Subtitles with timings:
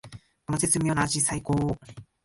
[0.47, 1.77] この絶妙な味さいこー！